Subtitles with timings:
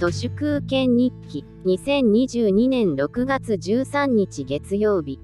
[0.00, 5.20] 都市空権日記2022年6月13日月曜日。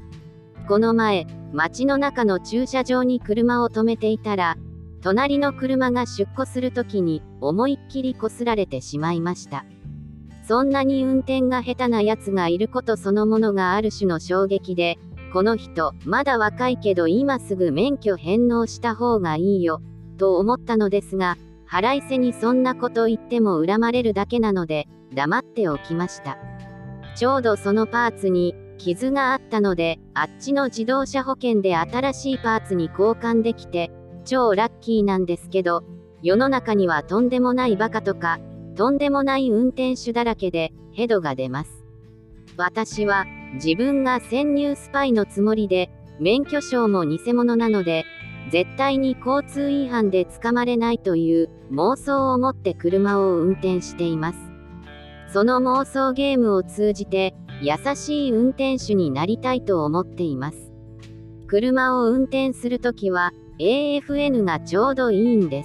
[0.69, 4.58] この前街の中の駐車場に車を止めていたら
[5.01, 9.65] 隣の車が出庫するときに思いっきりこすられてしまいました。
[10.47, 14.99] そんなに運転が下手なやつがいることそのものがある種の衝撃で
[15.33, 19.80] この人まだ若いけど今すぐ免許返納した方がいいよ
[20.19, 26.38] と思ったのですが腹いせにそんなこと言っても恨まれるだけなので黙っておきました。
[27.16, 33.91] ちょうどそのパーツに傷があったのであっちの自動車保険で新しいパーツに交換できて
[34.24, 35.82] 超ラッキーなんですけど
[36.22, 38.38] 世の中にはとんでもないバカとか
[38.74, 41.84] とんでもない運転手だらけでヘドが出ます。
[42.56, 43.24] 私は
[43.55, 48.05] 自分が潜入スパイのつもりで免許証も偽物なので
[48.50, 54.39] 絶対に交通違反で捕まれないという妄想を持って車を運転しています。
[55.33, 60.72] その妄想ゲームを通じて優しい運転手になりたいと思っています。
[61.48, 65.64] 車を運転するときは AFN がちょうどいいんで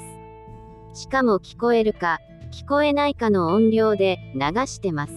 [0.94, 1.02] す。
[1.02, 2.20] しかも聞こえるか
[2.52, 5.14] 聞こえないかの音量で流してます。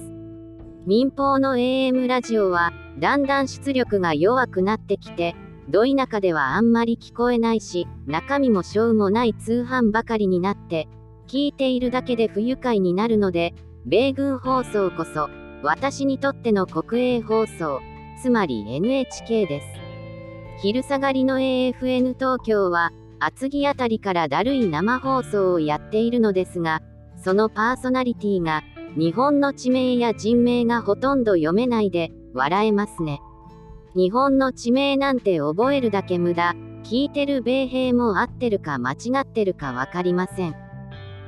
[0.87, 5.35] 民放の AM ラジオはだんだん出力が弱くなってきて
[5.69, 10.89] ど田舎ではあんまり聞こえないし、中身もしょうもない通販ばかりになって、
[11.27, 13.55] 聞いているだけで不愉快になるので、
[13.87, 15.29] 米軍放送こそ、
[15.63, 17.81] 私にとっての国営放送、
[18.21, 19.67] つまり NHK です。
[20.63, 26.83] 昼下がりの AFN 東京は、厚木あたりからだるい生放送をやっているのですが、
[27.17, 28.63] そのパーソナリティが、
[28.97, 33.21] 日本の地名や人名がほとんど読めないで、笑えますね。
[33.97, 36.57] 日本の地名なんて覚えるだけ無駄。
[36.83, 40.57] 聞いてる米兵も合ってるか間違ってるか分かりません。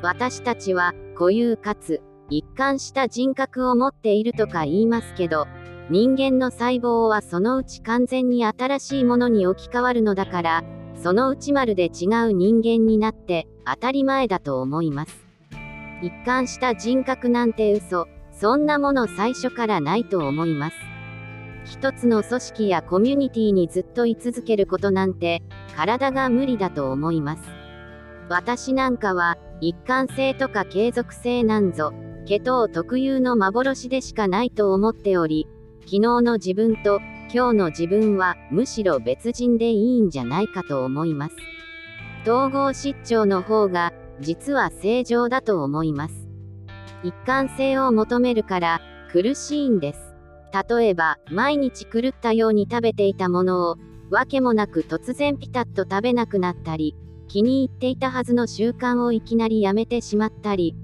[0.02, 5.46] 私たちは固有かつ一貫した人格を持っているとか言いますけど、
[5.90, 10.64] 人間の細胞はそのうち完全に新しいものに置き換わるのだから、
[11.00, 15.24] そのうちまるで違う人間になって当たり前だと思います。
[16.02, 20.95] 一貫した人格なんて嘘、そんなもの最初からないと思います。
[21.66, 25.42] 一つの組織やコミュニティにずっと居続けることなんて
[25.76, 27.42] 体が無理だと思います。
[28.28, 31.92] 私なんかは一貫性とか継続性なんぞ
[32.26, 35.46] ケト特有の幻でしかないと思っており
[35.80, 37.00] 昨日の自分と
[37.32, 41.36] 今日の自分はむしろ別人でいいんじゃないかと思います。
[42.22, 46.28] 統合失調の方が実は正常だと思います。
[47.02, 48.80] 一貫性を求めるから
[49.12, 50.05] 苦しいんです。
[50.52, 53.76] 例えば、毎日狂ったように食べていたものを、
[54.10, 56.96] わけもなく突然ピタッと食べなくなったり、
[57.28, 60.74] 気に入っていたはずの習慣をいきなりやめてしまったり、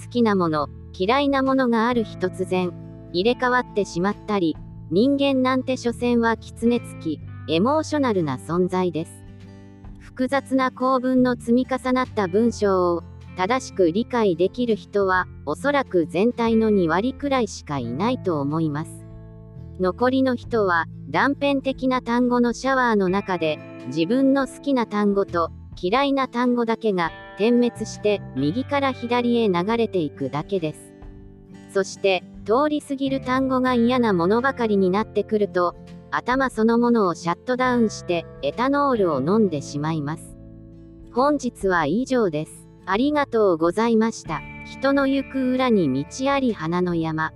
[0.00, 2.72] 好きなもの、嫌いなものがある日突然、
[3.12, 4.56] 入れ替わってしまったり、
[4.90, 9.24] 人間なんて所詮は狐つき、エモーショナルな存在です。
[9.98, 13.04] 複雑な構文の積み重なった文章を
[13.36, 19.07] 正しく理解できる人はおそらく全体の2割くらいしかいないと思います。
[19.80, 25.50] 残りの人は断片的な単語のシャワーの中で自分の好きな単語と
[25.80, 30.92] 嫌いな単語だけが点滅して右から左へ流れていくだけです。
[31.72, 35.76] そして通り過ぎる単語が嫌なものばかりになってくると
[36.10, 40.36] 頭そのものをシャットダウンしてエタノールを飲んでしまいます。
[41.12, 42.66] 本日は以上です。
[42.86, 44.40] ありがとうございました。
[44.64, 47.32] 人の行く裏に道あり花の山。